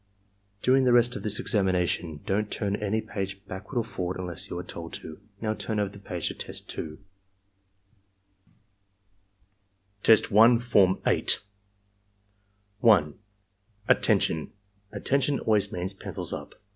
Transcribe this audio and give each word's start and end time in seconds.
"During 0.63 0.85
the 0.85 0.93
rest 0.93 1.15
of 1.15 1.21
this 1.21 1.39
examination 1.39 2.21
don't 2.25 2.49
turn 2.49 2.75
any 2.77 3.01
page 3.01 3.45
backward 3.45 3.77
or 3.77 3.83
forward 3.83 4.17
unless 4.17 4.49
you 4.49 4.57
are 4.57 4.63
told 4.63 4.93
to. 4.93 5.19
Now 5.41 5.53
turn 5.53 5.79
over 5.79 5.91
the 5.91 5.99
page 5.99 6.29
to 6.29 6.33
Test 6.33 6.67
2." 6.69 6.97
Test 10.01 10.31
1, 10.31 10.57
Form 10.57 10.99
8 11.05 11.39
1. 12.79 13.13
"Attention! 13.87 14.51
"Attention' 14.91 15.39
always 15.41 15.71
means 15.71 15.93
'Pencils 15.93 16.33
up.' 16.33 16.55